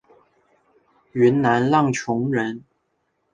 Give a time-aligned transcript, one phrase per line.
[1.11, 2.63] 云南浪穹人。